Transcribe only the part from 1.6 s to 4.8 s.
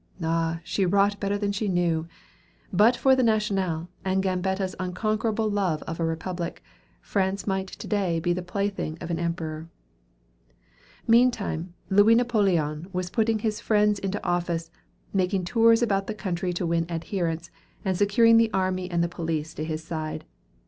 knew! But for the "National," and Gambetta's